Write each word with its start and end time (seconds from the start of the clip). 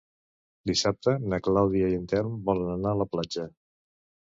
Dissabte 0.71 1.13
na 1.33 1.39
Clàudia 1.49 1.91
i 1.93 1.99
en 1.99 2.09
Telm 2.15 2.41
volen 2.51 2.73
anar 2.79 2.97
a 2.97 3.01
la 3.05 3.11
platja. 3.15 3.49